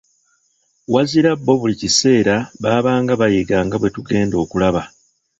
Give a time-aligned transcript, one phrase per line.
[0.93, 4.81] Wazira bo buli kiseera baabanga bayiga nga bwe tugenda okulaba.